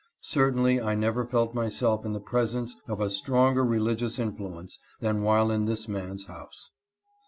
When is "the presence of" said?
2.13-2.99